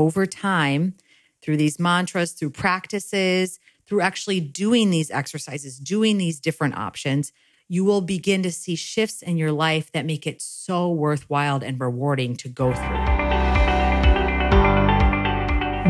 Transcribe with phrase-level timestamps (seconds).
[0.00, 0.94] over time
[1.42, 7.32] through these mantras, through practices, through actually doing these exercises, doing these different options,
[7.68, 11.78] you will begin to see shifts in your life that make it so worthwhile and
[11.80, 13.09] rewarding to go through.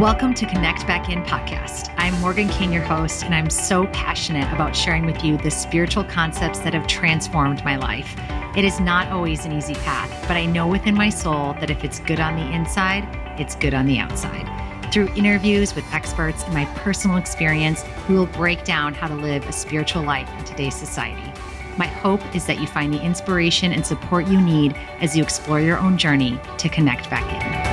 [0.01, 1.93] Welcome to Connect Back In podcast.
[1.99, 6.05] I'm Morgan King, your host, and I'm so passionate about sharing with you the spiritual
[6.05, 8.15] concepts that have transformed my life.
[8.57, 11.85] It is not always an easy path, but I know within my soul that if
[11.85, 13.07] it's good on the inside,
[13.39, 14.49] it's good on the outside.
[14.91, 19.47] Through interviews with experts and my personal experience, we will break down how to live
[19.47, 21.31] a spiritual life in today's society.
[21.77, 25.61] My hope is that you find the inspiration and support you need as you explore
[25.61, 27.70] your own journey to connect back in.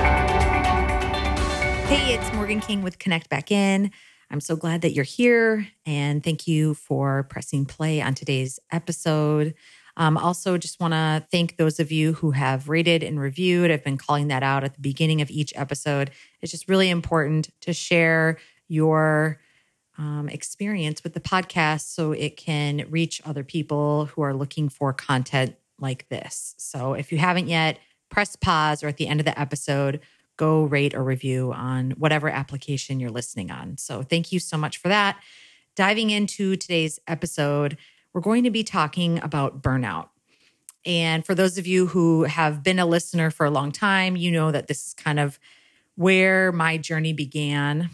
[1.88, 3.92] Hey, it's Morgan King with Connect Back In.
[4.30, 9.54] I'm so glad that you're here and thank you for pressing play on today's episode.
[9.96, 13.72] Um, also, just want to thank those of you who have rated and reviewed.
[13.72, 16.12] I've been calling that out at the beginning of each episode.
[16.42, 19.40] It's just really important to share your
[19.98, 24.92] um, experience with the podcast so it can reach other people who are looking for
[24.92, 26.54] content like this.
[26.58, 30.02] So, if you haven't yet, press pause or at the end of the episode
[30.38, 33.78] go rate or review on whatever application you're listening on.
[33.78, 35.20] So thank you so much for that.
[35.76, 37.78] Diving into today's episode,
[38.14, 40.10] we're going to be talking about burnout.
[40.86, 44.32] And for those of you who have been a listener for a long time, you
[44.32, 45.38] know that this is kind of
[45.96, 47.90] where my journey began.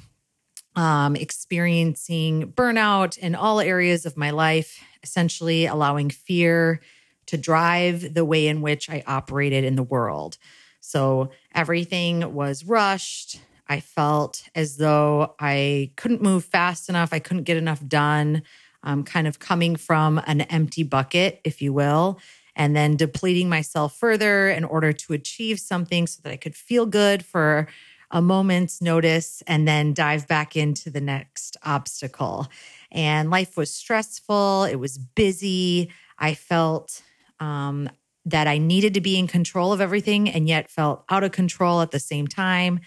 [0.76, 6.82] Um, experiencing burnout in all areas of my life, essentially allowing fear
[7.28, 10.38] to drive the way in which I operated in the world.
[10.80, 13.40] So everything was rushed.
[13.68, 17.14] I felt as though I couldn't move fast enough.
[17.14, 18.44] I couldn't get enough done.
[18.84, 22.20] Um, kind of coming from an empty bucket, if you will,
[22.54, 26.86] and then depleting myself further in order to achieve something so that I could feel
[26.86, 27.70] good for
[28.12, 32.48] a moment's notice and then dive back into the next obstacle.
[32.92, 35.90] And life was stressful, it was busy.
[36.20, 37.02] I felt
[37.40, 37.90] um,
[38.26, 41.82] that I needed to be in control of everything and yet felt out of control
[41.82, 42.80] at the same time.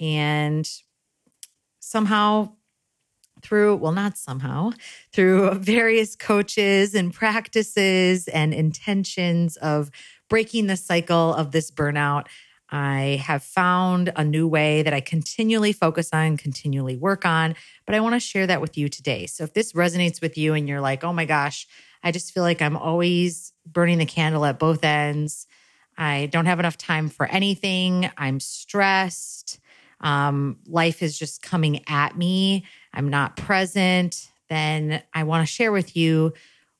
[0.00, 0.68] And
[1.80, 2.52] somehow,
[3.42, 4.72] through, well, not somehow,
[5.12, 9.90] through various coaches and practices and intentions of
[10.28, 12.26] breaking the cycle of this burnout,
[12.68, 17.54] I have found a new way that I continually focus on, continually work on,
[17.86, 19.26] but I want to share that with you today.
[19.26, 21.66] So if this resonates with you and you're like, oh my gosh,
[22.06, 25.48] I just feel like I'm always burning the candle at both ends.
[25.98, 28.08] I don't have enough time for anything.
[28.16, 29.58] I'm stressed.
[30.00, 32.64] Um, life is just coming at me.
[32.94, 34.30] I'm not present.
[34.48, 36.32] Then I want to share with you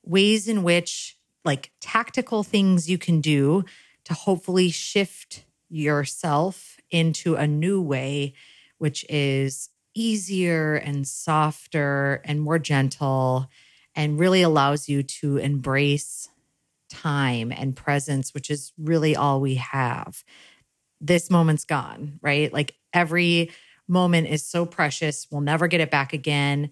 [0.05, 3.65] ways in which, like, tactical things you can do
[4.05, 8.35] to hopefully shift yourself into a new way,
[8.79, 13.51] which is easier and softer and more gentle
[13.97, 16.29] and really allows you to embrace
[16.91, 20.23] time and presence, which is really all we have.
[21.01, 22.53] This moment's gone, right?
[22.53, 23.51] Like every
[23.89, 25.27] moment is so precious.
[25.31, 26.71] We'll never get it back again.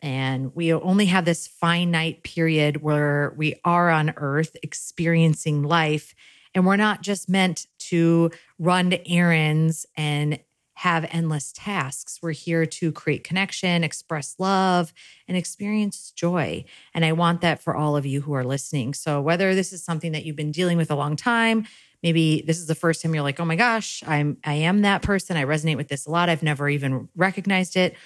[0.00, 6.14] And we only have this finite period where we are on earth experiencing life.
[6.54, 10.38] And we're not just meant to run errands and
[10.78, 12.20] have endless tasks.
[12.22, 14.92] We're here to create connection, express love,
[15.26, 16.64] and experience joy.
[16.94, 18.94] And I want that for all of you who are listening.
[18.94, 21.66] So, whether this is something that you've been dealing with a long time,
[22.00, 25.02] maybe this is the first time you're like, "Oh my gosh, I'm I am that
[25.02, 25.36] person.
[25.36, 26.28] I resonate with this a lot.
[26.28, 27.96] I've never even recognized it."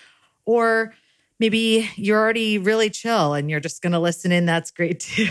[0.47, 0.94] Or
[1.38, 4.47] maybe you're already really chill and you're just going to listen in.
[4.47, 5.28] That's great too.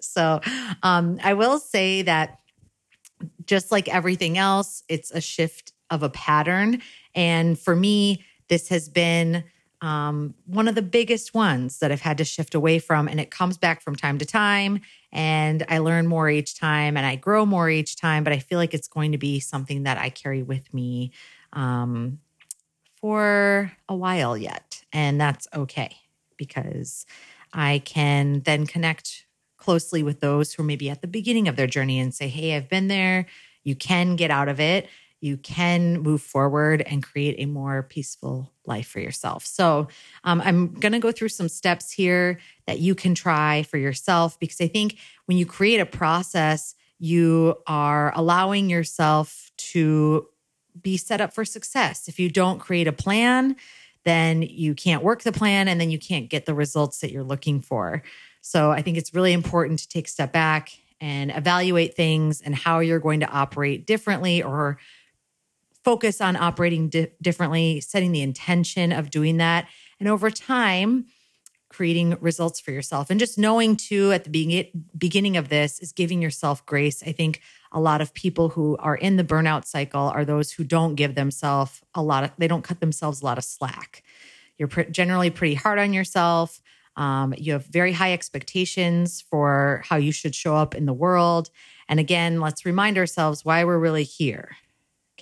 [0.00, 0.40] so,
[0.84, 2.38] um, I will say that
[3.46, 6.82] just like everything else, it's a shift of a pattern.
[7.14, 9.44] And for me, this has been
[9.80, 13.06] um, one of the biggest ones that I've had to shift away from.
[13.06, 14.80] And it comes back from time to time.
[15.12, 18.24] And I learn more each time and I grow more each time.
[18.24, 21.12] But I feel like it's going to be something that I carry with me
[21.52, 22.18] um,
[23.00, 24.82] for a while yet.
[24.92, 25.96] And that's okay
[26.36, 27.06] because
[27.52, 29.26] I can then connect
[29.56, 32.56] closely with those who are maybe at the beginning of their journey and say, Hey,
[32.56, 33.26] I've been there.
[33.64, 34.88] You can get out of it
[35.20, 39.44] you can move forward and create a more peaceful life for yourself.
[39.44, 39.88] So,
[40.24, 44.38] um, I'm going to go through some steps here that you can try for yourself
[44.38, 50.28] because I think when you create a process, you are allowing yourself to
[50.80, 52.08] be set up for success.
[52.08, 53.56] If you don't create a plan,
[54.04, 57.24] then you can't work the plan and then you can't get the results that you're
[57.24, 58.02] looking for.
[58.40, 62.54] So, I think it's really important to take a step back and evaluate things and
[62.54, 64.78] how you're going to operate differently or
[65.84, 69.68] focus on operating di- differently, setting the intention of doing that.
[70.00, 71.06] And over time,
[71.68, 73.10] creating results for yourself.
[73.10, 77.02] And just knowing too at the be- beginning of this is giving yourself grace.
[77.06, 77.40] I think
[77.72, 81.14] a lot of people who are in the burnout cycle are those who don't give
[81.14, 84.02] themselves a lot of, they don't cut themselves a lot of slack.
[84.56, 86.60] You're pr- generally pretty hard on yourself.
[86.96, 91.50] Um, you have very high expectations for how you should show up in the world.
[91.88, 94.56] And again, let's remind ourselves why we're really here.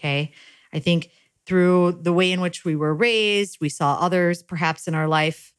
[0.06, 0.30] Okay.
[0.72, 1.10] I think
[1.46, 5.52] through the way in which we were raised, we saw others perhaps in our life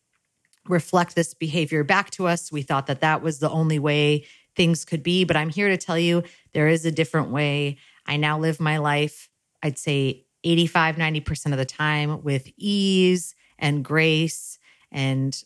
[0.69, 2.51] reflect this behavior back to us.
[2.51, 5.25] We thought that that was the only way things could be.
[5.25, 6.23] But I'm here to tell you
[6.53, 7.77] there is a different way.
[8.05, 9.29] I now live my life,
[9.61, 14.59] I'd say 85, 90% of the time with ease and grace
[14.91, 15.43] and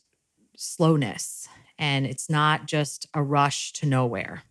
[0.56, 1.48] slowness.
[1.80, 4.44] And it's not just a rush to nowhere.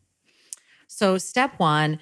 [0.88, 2.00] So, step one,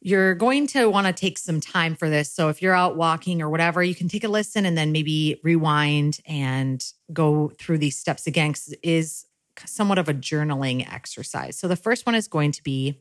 [0.00, 2.32] you're going to want to take some time for this.
[2.32, 5.40] So if you're out walking or whatever, you can take a listen and then maybe
[5.42, 9.26] rewind and go through these steps again because it is
[9.64, 11.58] somewhat of a journaling exercise.
[11.58, 13.00] So the first one is going to be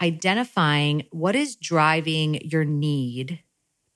[0.00, 3.40] identifying what is driving your need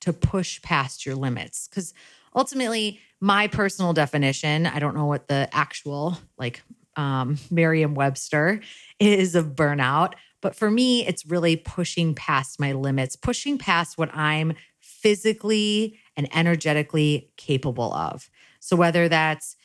[0.00, 1.68] to push past your limits.
[1.68, 1.94] Because
[2.34, 6.62] ultimately, my personal definition, I don't know what the actual like
[6.96, 8.60] um, Merriam Webster
[8.98, 14.14] is of burnout, but for me, it's really pushing past my limits, pushing past what
[14.14, 18.30] I'm physically and energetically capable of.
[18.60, 19.56] So whether that's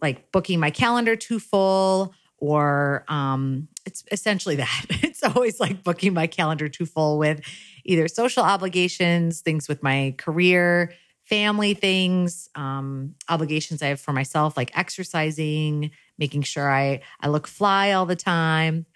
[0.00, 4.86] like booking my calendar too full or um, it's essentially that.
[5.10, 7.42] It's always like booking my calendar too full with
[7.84, 10.94] either social obligations, things with my career,
[11.24, 15.90] family things, um, obligations I have for myself, like exercising,
[16.20, 18.86] making sure I I look fly all the time.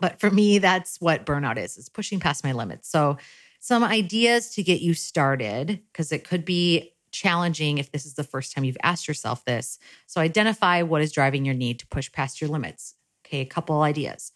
[0.00, 2.88] But for me, that's what burnout is, is pushing past my limits.
[2.88, 3.18] So
[3.60, 8.24] some ideas to get you started, because it could be challenging if this is the
[8.24, 9.78] first time you've asked yourself this.
[10.06, 12.96] So identify what is driving your need to push past your limits.
[13.24, 14.32] Okay, a couple ideas.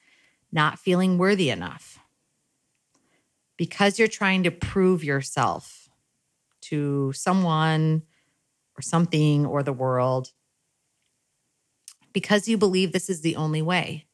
[0.52, 1.98] Not feeling worthy enough.
[3.56, 5.88] Because you're trying to prove yourself
[6.62, 8.02] to someone
[8.78, 10.32] or something or the world.
[12.16, 14.06] Because you believe this is the only way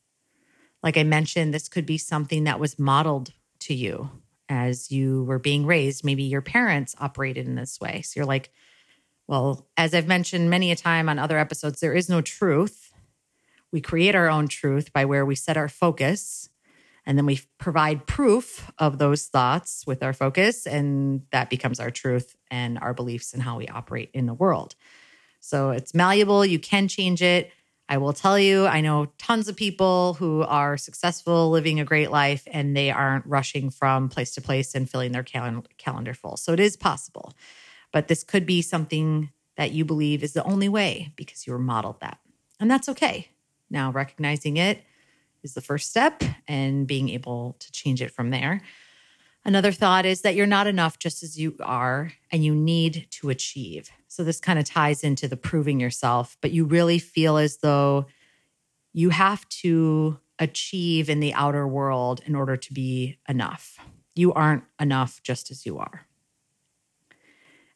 [0.82, 4.10] like I mentioned, this could be something that was modeled to you
[4.49, 6.04] as you were being raised.
[6.04, 8.02] Maybe your parents operated in this way.
[8.02, 8.50] So you're like,
[9.28, 12.93] well, as I've mentioned many a time on other episodes, there is no truth.
[13.70, 16.50] We create our own truth by where we set our focus.
[17.06, 20.66] And then we provide proof of those thoughts with our focus.
[20.66, 24.75] And that becomes our truth and our beliefs and how we operate in the world.
[25.40, 26.44] So it's malleable.
[26.44, 27.50] You can change it.
[27.93, 32.11] I will tell you, I know tons of people who are successful, living a great
[32.11, 36.39] life, and they aren't rushing from place to place and filling their cal- calendar full.
[36.39, 37.35] So it is possible.
[37.93, 41.59] But this could be something that you believe is the only way because you were
[41.59, 42.19] modeled that.
[42.59, 43.29] And that's okay.
[43.69, 44.83] Now, recognizing it
[45.43, 48.62] is the first step and being able to change it from there.
[49.44, 53.29] Another thought is that you're not enough just as you are and you need to
[53.29, 53.91] achieve.
[54.12, 58.05] So this kind of ties into the proving yourself, but you really feel as though
[58.93, 63.79] you have to achieve in the outer world in order to be enough.
[64.14, 66.06] You aren't enough just as you are.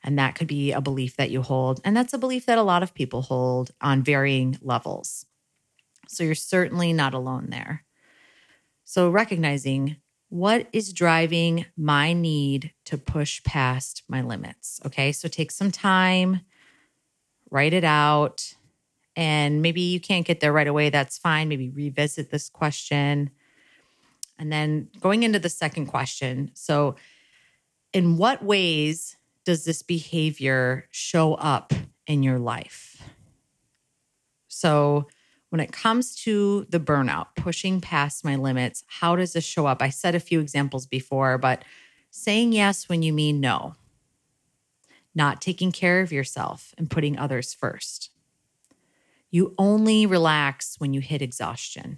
[0.05, 1.81] And that could be a belief that you hold.
[1.87, 5.25] And that's a belief that a lot of people hold on varying levels.
[6.07, 7.83] So you're certainly not alone there.
[8.85, 9.97] So recognizing
[10.29, 14.81] what is driving my need to push past my limits?
[14.85, 16.41] Okay, so take some time,
[17.51, 18.55] write it out.
[19.15, 20.91] And maybe you can't get there right away.
[20.91, 21.49] That's fine.
[21.49, 23.31] Maybe revisit this question.
[24.39, 26.51] And then going into the second question.
[26.55, 26.97] So,
[27.95, 31.73] in what ways does this behavior show up
[32.07, 33.03] in your life?
[34.49, 35.07] So,
[35.57, 39.81] when it comes to the burnout, pushing past my limits, how does this show up?
[39.81, 41.65] I said a few examples before, but
[42.11, 43.75] saying yes when you mean no,
[45.15, 48.11] not taking care of yourself and putting others first.
[49.31, 51.97] You only relax when you hit exhaustion.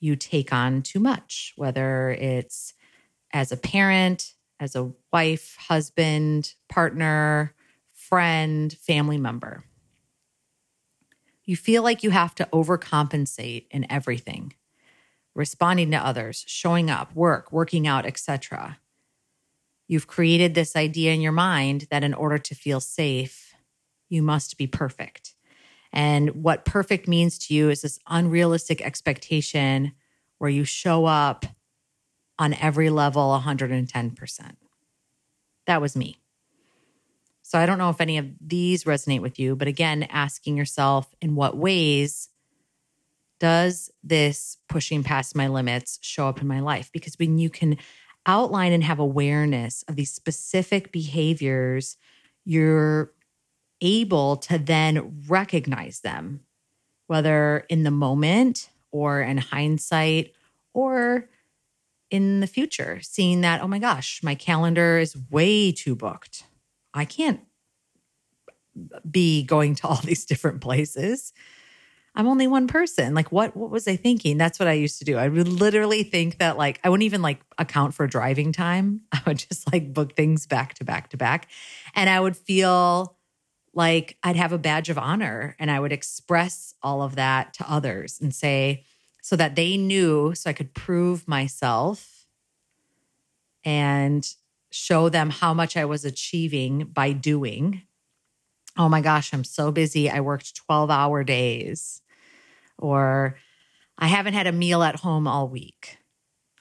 [0.00, 2.74] You take on too much, whether it's
[3.32, 7.54] as a parent, as a wife, husband, partner,
[7.94, 9.62] friend, family member
[11.52, 14.54] you feel like you have to overcompensate in everything
[15.34, 18.78] responding to others, showing up, work, working out, etc.
[19.86, 23.54] You've created this idea in your mind that in order to feel safe,
[24.08, 25.34] you must be perfect.
[25.92, 29.92] And what perfect means to you is this unrealistic expectation
[30.38, 31.44] where you show up
[32.38, 34.56] on every level 110%.
[35.66, 36.21] That was me.
[37.52, 41.14] So I don't know if any of these resonate with you, but again, asking yourself
[41.20, 42.30] in what ways
[43.40, 46.88] does this pushing past my limits show up in my life?
[46.94, 47.76] Because when you can
[48.24, 51.98] outline and have awareness of these specific behaviors,
[52.46, 53.12] you're
[53.82, 56.40] able to then recognize them,
[57.06, 60.32] whether in the moment or in hindsight
[60.72, 61.28] or
[62.10, 66.44] in the future, seeing that, oh my gosh, my calendar is way too booked.
[66.94, 67.40] I can't
[69.08, 71.32] be going to all these different places.
[72.14, 73.14] I'm only one person.
[73.14, 74.36] Like what what was I thinking?
[74.36, 75.16] That's what I used to do.
[75.16, 79.02] I would literally think that like I wouldn't even like account for driving time.
[79.12, 81.48] I would just like book things back to back to back.
[81.94, 83.16] And I would feel
[83.74, 87.70] like I'd have a badge of honor and I would express all of that to
[87.70, 88.84] others and say
[89.22, 92.26] so that they knew so I could prove myself
[93.64, 94.28] and
[94.72, 97.82] show them how much I was achieving by doing.
[98.76, 100.10] Oh my gosh, I'm so busy.
[100.10, 102.00] I worked 12 hour days
[102.78, 103.36] or
[103.98, 105.98] I haven't had a meal at home all week.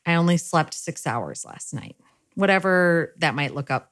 [0.05, 1.95] I only slept six hours last night.
[2.35, 3.91] Whatever that might look up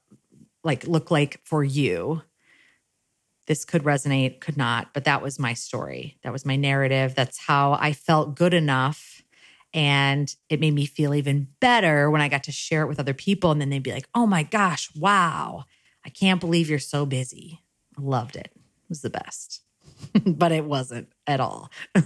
[0.64, 2.22] like look like for you.
[3.48, 6.20] This could resonate, could not, but that was my story.
[6.24, 7.16] That was my narrative.
[7.16, 9.19] That's how I felt good enough.
[9.74, 13.14] And it made me feel even better when I got to share it with other
[13.14, 13.52] people.
[13.52, 15.66] And then they'd be like, oh my gosh, wow,
[16.06, 17.64] I can't believe you're so busy.
[17.98, 18.52] I loved it.
[18.56, 19.62] It was the best.
[20.26, 21.70] but it wasn't at all.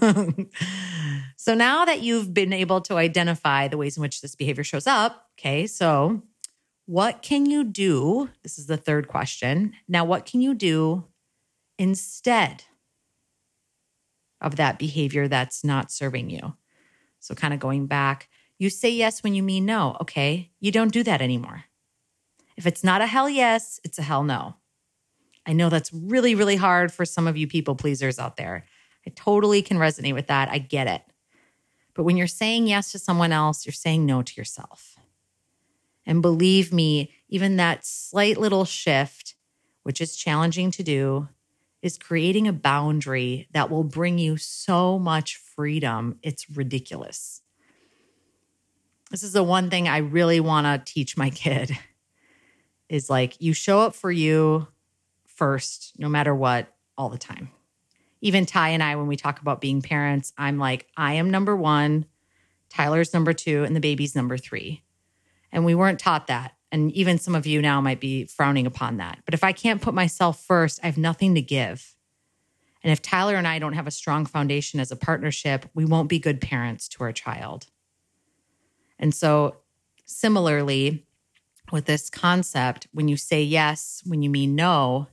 [1.37, 4.87] so now that you've been able to identify the ways in which this behavior shows
[4.87, 6.21] up, okay, so
[6.85, 8.29] what can you do?
[8.43, 9.73] This is the third question.
[9.87, 11.05] Now, what can you do
[11.77, 12.65] instead
[14.41, 16.55] of that behavior that's not serving you?
[17.23, 18.27] So, kind of going back,
[18.59, 19.95] you say yes when you mean no.
[20.01, 21.63] Okay, you don't do that anymore.
[22.57, 24.55] If it's not a hell yes, it's a hell no.
[25.45, 28.65] I know that's really, really hard for some of you people pleasers out there.
[29.07, 30.49] I totally can resonate with that.
[30.49, 31.01] I get it.
[31.93, 34.97] But when you're saying yes to someone else, you're saying no to yourself.
[36.05, 39.35] And believe me, even that slight little shift,
[39.83, 41.29] which is challenging to do,
[41.83, 46.17] is creating a boundary that will bring you so much freedom.
[46.23, 47.41] It's ridiculous.
[49.11, 51.77] This is the one thing I really want to teach my kid
[52.89, 54.65] is like you show up for you
[55.25, 57.49] first, no matter what, all the time.
[58.21, 61.53] Even Ty and I, when we talk about being parents, I'm like, I am number
[61.53, 62.05] one,
[62.69, 64.83] Tyler's number two, and the baby's number three.
[65.51, 66.55] And we weren't taught that.
[66.73, 69.19] And even some of you now might be frowning upon that.
[69.25, 71.95] But if I can't put myself first, I have nothing to give.
[72.81, 76.09] And if Tyler and I don't have a strong foundation as a partnership, we won't
[76.09, 77.67] be good parents to our child.
[78.97, 79.57] And so,
[80.05, 81.05] similarly,
[81.71, 85.09] with this concept, when you say yes, when you mean no,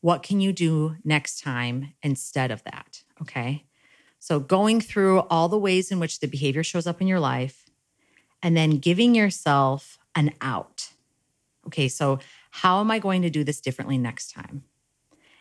[0.00, 3.02] what can you do next time instead of that?
[3.20, 3.66] Okay.
[4.18, 7.66] So, going through all the ways in which the behavior shows up in your life
[8.42, 10.90] and then giving yourself an out.
[11.66, 11.88] Okay.
[11.88, 12.18] So,
[12.50, 14.64] how am I going to do this differently next time?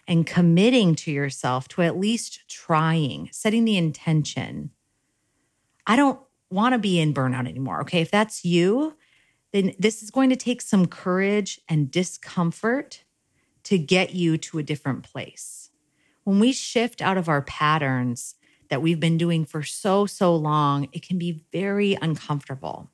[0.07, 4.71] And committing to yourself to at least trying, setting the intention.
[5.85, 7.81] I don't want to be in burnout anymore.
[7.81, 8.01] Okay.
[8.01, 8.95] If that's you,
[9.51, 13.03] then this is going to take some courage and discomfort
[13.63, 15.69] to get you to a different place.
[16.23, 18.35] When we shift out of our patterns
[18.69, 22.89] that we've been doing for so, so long, it can be very uncomfortable.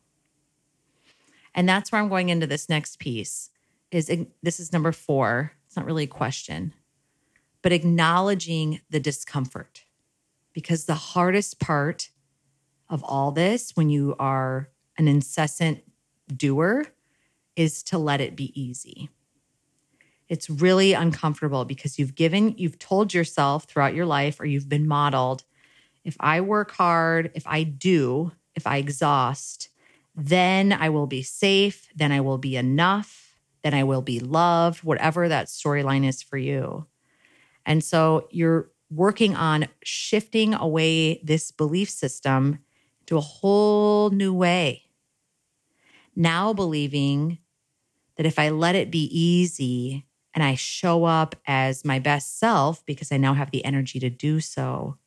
[1.56, 3.50] And that's where I'm going into this next piece
[3.92, 4.12] is
[4.44, 5.54] this is number 4.
[5.66, 6.74] It's not really a question,
[7.62, 9.84] but acknowledging the discomfort.
[10.54, 12.10] Because the hardest part
[12.90, 15.84] of all this when you are an incessant
[16.36, 16.86] doer
[17.56, 19.10] is to let it be easy.
[20.28, 24.88] It's really uncomfortable because you've given, you've told yourself throughout your life, or you've been
[24.88, 25.44] modeled
[26.04, 29.70] if I work hard, if I do, if I exhaust,
[30.20, 33.34] then I will be safe, then I will be enough,
[33.64, 36.86] then I will be loved, whatever that storyline is for you.
[37.66, 42.60] And so you're working on shifting away this belief system
[43.06, 44.84] to a whole new way.
[46.16, 47.40] Now believing
[48.16, 52.86] that if I let it be easy, and I show up as my best self
[52.86, 54.98] because I now have the energy to do so,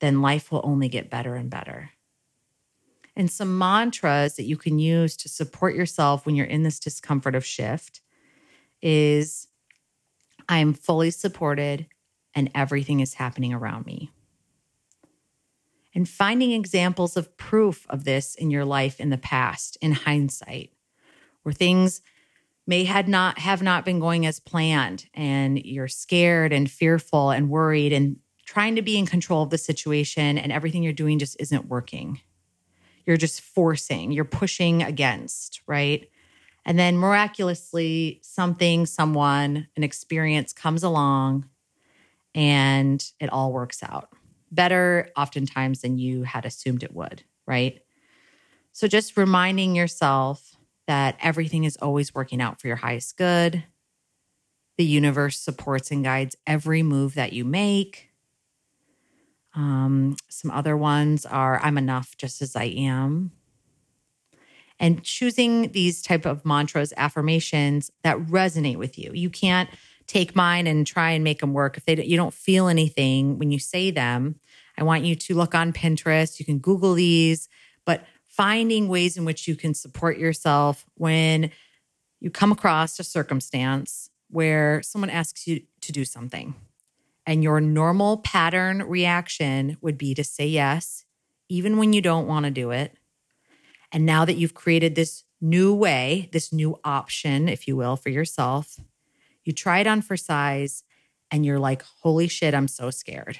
[0.00, 1.90] then life will only get better and better.
[3.20, 7.34] And some mantras that you can use to support yourself when you're in this discomfort
[7.34, 8.00] of shift
[8.80, 9.46] is
[10.48, 11.86] I'm fully supported
[12.34, 14.10] and everything is happening around me.
[15.94, 20.72] And finding examples of proof of this in your life in the past, in hindsight,
[21.42, 22.00] where things
[22.66, 27.50] may had not have not been going as planned and you're scared and fearful and
[27.50, 31.36] worried and trying to be in control of the situation and everything you're doing just
[31.38, 32.18] isn't working.
[33.06, 36.08] You're just forcing, you're pushing against, right?
[36.64, 41.48] And then miraculously, something, someone, an experience comes along
[42.34, 44.10] and it all works out
[44.50, 47.80] better oftentimes than you had assumed it would, right?
[48.72, 53.64] So just reminding yourself that everything is always working out for your highest good.
[54.76, 58.09] The universe supports and guides every move that you make.
[59.54, 63.32] Um, some other ones are I'm enough just as I am.
[64.78, 69.10] And choosing these type of mantras, affirmations that resonate with you.
[69.12, 69.68] You can't
[70.06, 73.50] take mine and try and make them work if they you don't feel anything when
[73.50, 74.40] you say them.
[74.78, 76.38] I want you to look on Pinterest.
[76.38, 77.48] You can Google these,
[77.84, 81.50] but finding ways in which you can support yourself when
[82.20, 86.54] you come across a circumstance where someone asks you to do something.
[87.30, 91.04] And your normal pattern reaction would be to say yes,
[91.48, 92.92] even when you don't want to do it.
[93.92, 98.08] And now that you've created this new way, this new option, if you will, for
[98.08, 98.80] yourself,
[99.44, 100.82] you try it on for size
[101.30, 103.38] and you're like, holy shit, I'm so scared.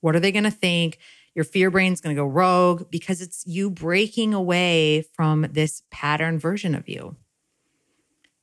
[0.00, 0.98] What are they going to think?
[1.34, 6.38] Your fear brain's going to go rogue because it's you breaking away from this pattern
[6.38, 7.16] version of you.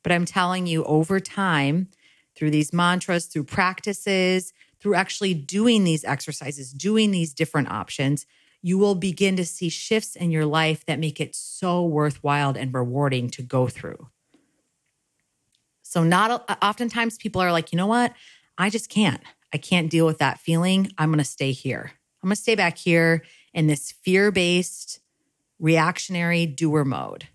[0.02, 1.88] But I'm telling you, over time,
[2.36, 8.26] through these mantras, through practices, through actually doing these exercises, doing these different options,
[8.62, 12.74] you will begin to see shifts in your life that make it so worthwhile and
[12.74, 14.08] rewarding to go through.
[15.82, 18.12] So, not uh, oftentimes people are like, you know what?
[18.58, 19.22] I just can't.
[19.52, 20.90] I can't deal with that feeling.
[20.98, 21.92] I'm going to stay here.
[22.22, 23.22] I'm going to stay back here
[23.54, 25.00] in this fear based,
[25.58, 27.28] reactionary doer mode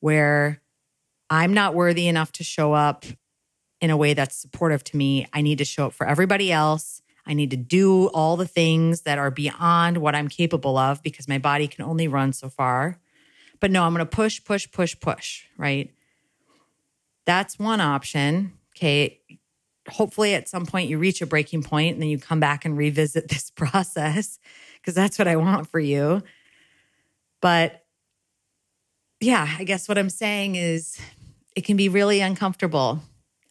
[0.00, 0.60] where
[1.30, 3.04] I'm not worthy enough to show up
[3.80, 5.26] in a way that's supportive to me.
[5.32, 7.02] I need to show up for everybody else.
[7.26, 11.28] I need to do all the things that are beyond what I'm capable of because
[11.28, 12.98] my body can only run so far.
[13.60, 15.92] But no, I'm going to push, push, push, push, right?
[17.26, 18.52] That's one option.
[18.76, 19.20] Okay
[19.88, 22.76] hopefully at some point you reach a breaking point and then you come back and
[22.76, 24.38] revisit this process
[24.76, 26.22] because that's what I want for you.
[27.40, 27.84] But
[29.20, 30.98] yeah, I guess what I'm saying is
[31.56, 33.00] it can be really uncomfortable.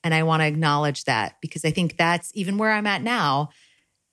[0.07, 3.49] And I want to acknowledge that because I think that's even where I'm at now.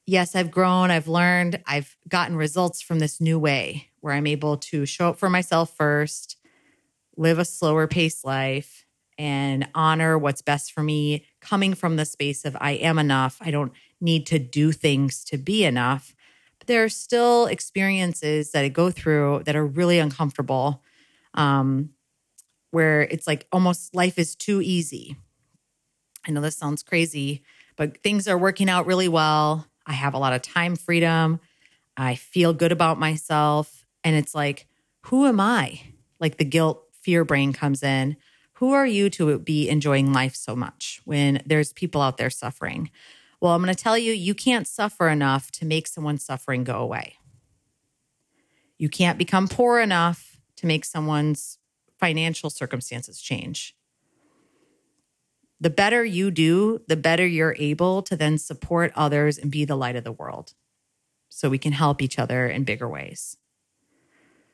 [0.08, 4.56] Yes, I've grown, I've learned, I've gotten results from this new way where I'm able
[4.56, 6.36] to show up for myself first,
[7.16, 8.84] live a slower paced life,
[9.18, 13.38] and honor what's best for me coming from the space of I am enough.
[13.40, 16.16] I don't need to do things to be enough.
[16.58, 20.82] But there are still experiences that I go through that are really uncomfortable,
[21.34, 21.90] um,
[22.72, 25.16] where it's like almost life is too easy.
[26.26, 27.42] I know this sounds crazy,
[27.76, 29.66] but things are working out really well.
[29.86, 31.40] I have a lot of time freedom.
[31.96, 33.84] I feel good about myself.
[34.02, 34.66] And it's like,
[35.02, 35.80] who am I?
[36.18, 38.16] Like the guilt, fear brain comes in
[38.54, 42.90] who are you to be enjoying life so much when there's people out there suffering?
[43.40, 46.78] Well, I'm going to tell you, you can't suffer enough to make someone's suffering go
[46.78, 47.16] away.
[48.78, 51.58] You can't become poor enough to make someone's
[51.98, 53.74] financial circumstances change.
[55.60, 59.76] The better you do, the better you're able to then support others and be the
[59.76, 60.54] light of the world.
[61.28, 63.36] So we can help each other in bigger ways.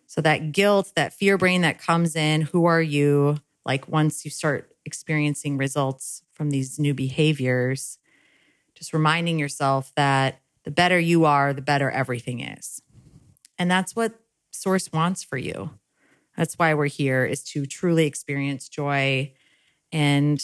[0.07, 3.39] So that guilt, that fear brain that comes in, who are you?
[3.65, 7.99] like once you start experiencing results from these new behaviors,
[8.75, 12.83] just reminding yourself that the better you are, the better everything is.
[13.59, 14.15] And that's what
[14.51, 15.71] Source wants for you.
[16.37, 19.35] That's why we're here is to truly experience joy
[19.93, 20.43] and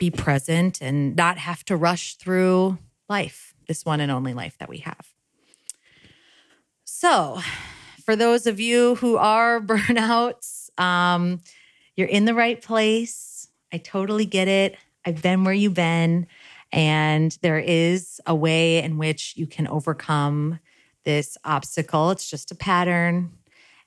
[0.00, 4.68] be present and not have to rush through life, this one and only life that
[4.68, 5.12] we have.
[6.84, 7.38] So,
[8.04, 11.40] for those of you who are burnouts, um,
[11.94, 13.48] you're in the right place.
[13.72, 14.76] I totally get it.
[15.04, 16.26] I've been where you've been.
[16.72, 20.60] And there is a way in which you can overcome
[21.04, 22.10] this obstacle.
[22.10, 23.32] It's just a pattern.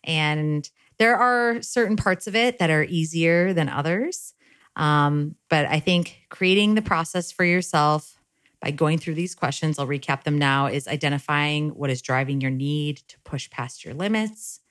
[0.04, 4.34] And there are certain parts of it that are easier than others.
[4.76, 8.18] Um, but I think creating the process for yourself
[8.62, 12.52] by going through these questions, I'll recap them now, is identifying what is driving your
[12.52, 14.62] need to push past your limits,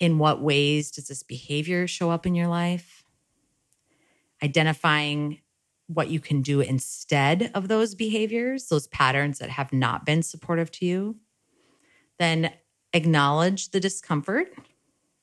[0.00, 3.04] in what ways does this behavior show up in your life?
[4.42, 5.40] Identifying
[5.86, 10.70] what you can do instead of those behaviors, those patterns that have not been supportive
[10.72, 11.16] to you.
[12.18, 12.52] Then
[12.92, 14.48] acknowledge the discomfort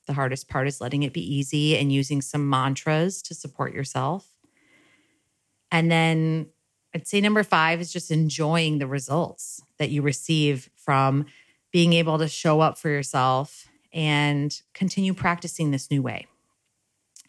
[0.06, 4.28] The hardest part is letting it be easy and using some mantras to support yourself.
[5.70, 6.48] And then
[6.94, 11.26] I'd say number five is just enjoying the results that you receive from
[11.72, 16.26] being able to show up for yourself and continue practicing this new way.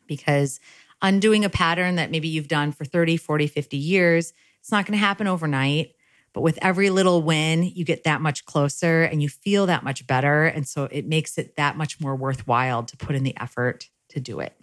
[0.05, 0.59] Because
[1.01, 4.97] undoing a pattern that maybe you've done for 30, 40, 50 years, it's not going
[4.97, 5.93] to happen overnight.
[6.33, 10.05] But with every little win, you get that much closer and you feel that much
[10.07, 10.45] better.
[10.45, 14.19] And so it makes it that much more worthwhile to put in the effort to
[14.19, 14.53] do it.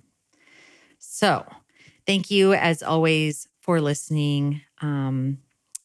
[0.98, 1.46] So,
[2.06, 4.62] thank you as always for listening.
[4.82, 5.38] Um,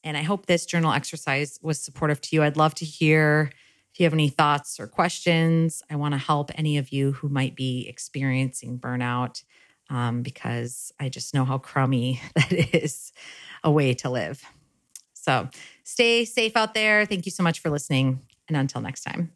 [0.04, 2.44] and I hope this journal exercise was supportive to you.
[2.44, 3.52] I'd love to hear
[3.94, 5.82] if you have any thoughts or questions.
[5.90, 9.44] I want to help any of you who might be experiencing burnout
[9.90, 13.14] um, because I just know how crummy that is
[13.64, 14.44] a way to live.
[15.14, 15.50] So
[15.86, 17.06] stay safe out there.
[17.06, 18.20] Thank you so much for listening.
[18.48, 19.32] And until next time.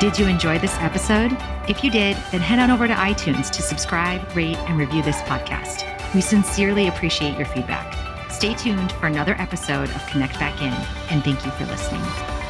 [0.00, 1.36] Did you enjoy this episode?
[1.68, 5.20] If you did, then head on over to iTunes to subscribe, rate, and review this
[5.22, 5.84] podcast.
[6.12, 8.30] We sincerely appreciate your feedback.
[8.30, 10.72] Stay tuned for another episode of Connect Back In,
[11.10, 12.41] and thank you for listening.